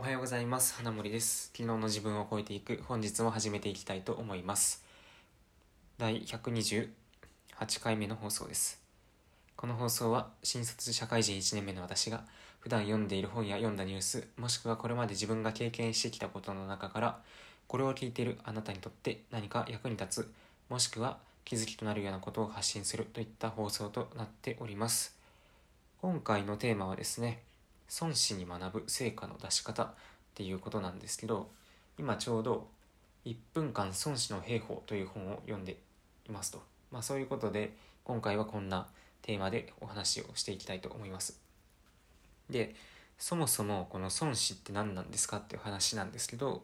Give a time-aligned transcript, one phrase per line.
[0.00, 0.72] おはようございます。
[0.76, 1.48] 花森です。
[1.48, 2.82] 昨日の自分を超えていく。
[2.88, 4.82] 本日も始めていきたいと思います。
[5.98, 6.88] 第128
[7.82, 8.80] 回目の放送です。
[9.56, 12.24] この放送は新卒社会人1年目の私が
[12.60, 17.18] 普段読んでいる本や読んだニュースもしくはこれまで自分が経験してきたことの中から
[17.66, 20.32] これを聞いているあなたにとって何か役に立つ
[20.70, 25.14] もしくは気づきとなるようなことを発信するといった放送となっております。
[26.00, 27.42] 今回のテーマはですね
[28.00, 29.90] 孫子に学ぶ成果の出し方っ
[30.34, 31.50] ていうことなんですけど
[31.98, 32.68] 今ちょうど
[33.24, 35.76] 1分間孫子の兵法という本を読んで
[36.28, 38.86] いますと、まあ、そういうことで今回はこんな
[39.22, 41.38] テーマでお話をしていきたいと思います。
[42.48, 42.74] で
[43.18, 46.62] そもそもこの孫子って何なんですかっていう話なんですけど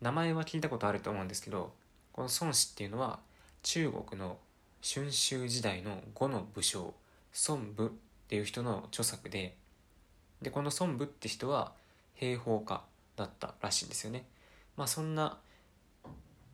[0.00, 1.72] 名前は聞いたことあると思うんですけど
[2.12, 3.20] この孫子っていうのは
[3.62, 4.36] 中国の
[4.82, 6.92] 春秋時代の呉の武将
[7.48, 7.90] 孫武っ
[8.28, 9.56] ていう人の著作で
[10.44, 11.72] でこの孫武って人は
[12.14, 12.84] 兵法家
[13.16, 14.24] だったらしいんですよね。
[14.76, 15.38] まあそんな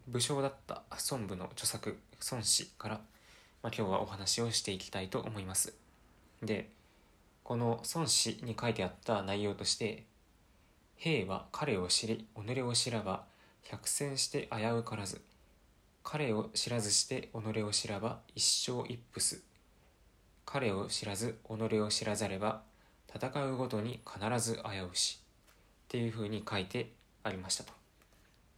[0.06, 1.98] 武将だった孫武の著作
[2.30, 2.94] 孫子から、
[3.62, 5.74] まあ、今日はお話をしていきたいと思います。
[6.42, 6.70] で
[7.42, 10.04] この孫子に書いてあった内容として
[10.96, 13.24] 「兵は彼を知り己を知らば
[13.62, 15.20] 百戦して危うからず
[16.04, 19.42] 彼を知らずして己を知らば一生一伏す。
[20.46, 22.62] 彼を知らず己を知らざれば
[23.14, 26.90] 戦うごとに必ず危うしっていうふうに書いて
[27.22, 27.72] ありましたと。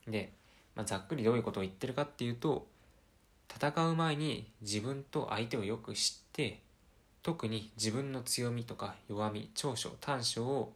[0.07, 0.33] で、
[0.75, 2.67] まあ、ざっくりどういうことを言ってるかっていうと
[3.55, 6.61] 戦う前に自分と相手をよく知って
[7.23, 10.73] 特に自分の強みとか弱み長所短所を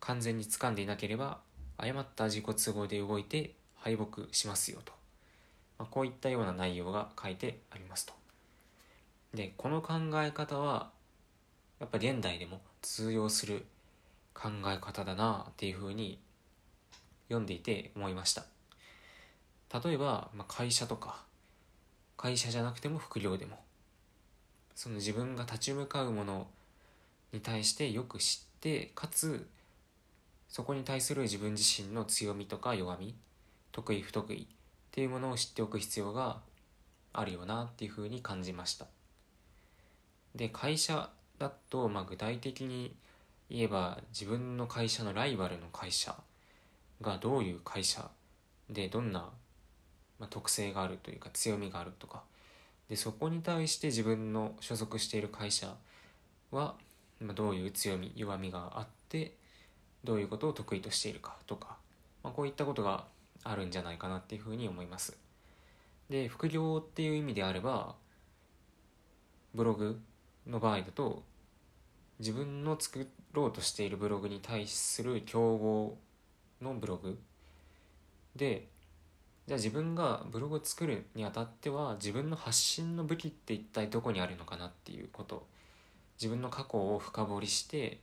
[0.00, 1.38] 完全に掴んでいなければ
[1.78, 4.92] 誤った自己都合で動いて敗北しますよと、
[5.78, 8.12] まあ、こういったような内容が書いてありますと
[9.34, 10.90] でこの考え方は
[11.82, 13.66] やっぱ現代でも通用する
[14.34, 16.20] 考え方だなっていうふうに
[17.26, 18.44] 読んでいて思いました。
[19.82, 21.24] 例えば、まあ、会社とか
[22.16, 23.58] 会社じゃなくても副業でも
[24.76, 26.46] その自分が立ち向かうもの
[27.32, 29.48] に対してよく知ってかつ
[30.48, 33.16] そこに対する自分自身の強みとか弱み
[33.72, 34.46] 得意不得意っ
[34.92, 36.42] ていうものを知っておく必要が
[37.12, 38.86] あるよなっていうふうに感じました。
[40.36, 41.10] で会社
[41.42, 42.94] だと、まあ、具体的に
[43.50, 46.14] 言えば自分の会社のライバルの会社
[47.00, 48.08] がどういう会社
[48.70, 49.28] でどんな、
[50.20, 52.22] ま、特性があるというか強みがあるとか
[52.88, 55.74] でそこに対して自分の所属している会社
[56.52, 56.76] は、
[57.20, 59.34] ま、どういう強み弱みがあって
[60.04, 61.76] どういうことを得意としているかとか、
[62.22, 63.04] まあ、こういったことが
[63.42, 65.16] あるんじゃないかなっていうふうに思います。
[66.08, 67.96] で副業っていう意味であれば
[69.54, 70.00] ブログ
[70.46, 71.22] の場合だと
[72.22, 75.98] 自分の作ろうとしているブログに対する競合
[76.62, 77.18] のブログ
[78.36, 78.68] で
[79.48, 85.44] じゃあ自分がブログを作るにあたっては自分の発信の武器って一体どこにあるのかなっていうこと。
[86.16, 87.98] 自分の過去を深掘りして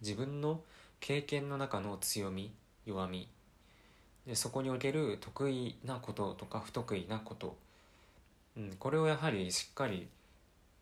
[0.00, 0.60] 自分の
[0.98, 2.52] 経験の中の強み
[2.84, 3.28] 弱み。
[4.26, 7.56] でそこにおける得意なこととか不得意なこと、
[8.56, 10.08] うん、これをやはりしっかり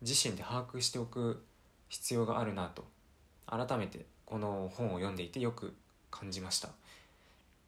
[0.01, 1.45] 自身で把握しておく
[1.89, 2.87] 必要があるなと。
[3.47, 5.75] 改めてこの本を読んでいてよく
[6.11, 6.69] 感じました。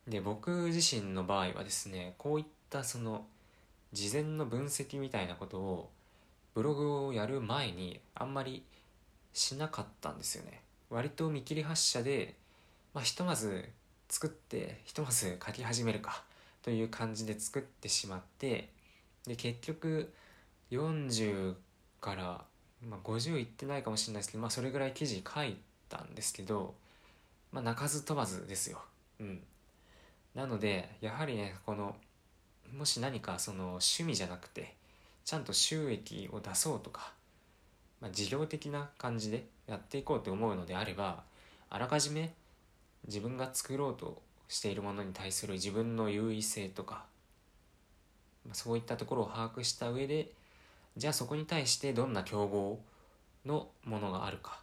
[0.07, 3.25] で僕自身の場合はですねこういったその
[3.93, 5.91] 事前の分析みたいなことを
[6.55, 8.65] ブログをやる前にあんまり
[9.33, 10.63] しなかったんですよね。
[10.91, 12.35] 割と見切り発車で、
[12.93, 13.69] まあ、ひとまず
[14.09, 16.25] 作ってひとまず書き始めるか
[16.63, 18.71] という感じで作ってしまって
[19.27, 20.13] で結局
[20.73, 21.55] 40
[22.01, 22.45] から
[22.89, 25.57] まあ、50いってないかもしれないですけど、まあ、それぐらい記事書い
[25.89, 26.75] たんですけど、
[27.53, 28.81] まあ、鳴かず飛ばずですよ。
[29.21, 29.41] うん。
[30.35, 31.97] なので、やはりね、この、
[32.77, 34.75] もし何かその趣味じゃなくて、
[35.25, 37.13] ちゃんと収益を出そうとか、
[38.01, 41.25] まあ、事業的な感じでやっていこうと思うのであれば、
[41.69, 42.33] あらかじめ
[43.07, 47.05] 自分が作ろうとしているものに対する自分の優位性とか、
[48.47, 50.33] まあ、そういったところを把握した上で
[50.97, 52.81] じゃあそこに対してどんな競合
[53.47, 54.61] のものがあるか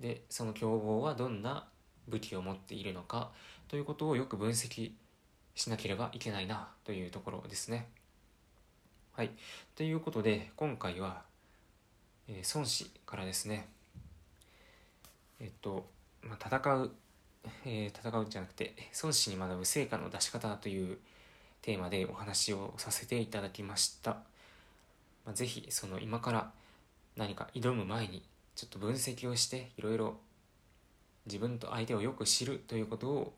[0.00, 1.66] でその競合はどんな
[2.08, 3.30] 武器を持っているのか
[3.68, 4.92] ということをよく分析
[5.54, 7.88] しなければいけないなというところですね。
[9.12, 9.30] はい。
[9.76, 11.22] ということで今回は、
[12.28, 13.68] えー、孫子からですね
[15.40, 15.86] えっと、
[16.22, 16.90] まあ、戦う、
[17.64, 20.98] えー、戦うじゃなくて孫子に学ぶ成果の出し方という
[21.62, 24.18] テーマでお話をさせていただきました。
[25.24, 26.50] まあ、ぜひその今から
[27.16, 28.22] 何か挑む前に
[28.54, 30.18] ちょっと分析をしていろいろ
[31.26, 33.34] 自分と相手をよく知るということを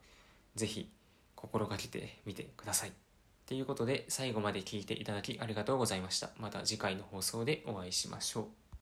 [0.55, 0.91] ぜひ
[1.35, 2.93] 心がけてみてください。
[3.47, 6.31] ということで最後まで聞いていただきありがとうございました。
[6.39, 8.66] また次回の放送でお会いしましょう。